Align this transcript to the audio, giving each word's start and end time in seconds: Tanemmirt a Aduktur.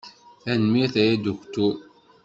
Tanemmirt 0.43 0.95
a 0.95 1.03
Aduktur. 1.11 1.73